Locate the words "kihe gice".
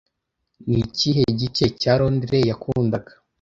0.97-1.65